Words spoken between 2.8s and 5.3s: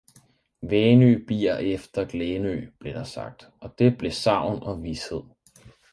der sagt, og det blev sagn og vished.